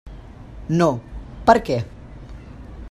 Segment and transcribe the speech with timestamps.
[0.79, 0.87] No,
[1.51, 1.79] per què?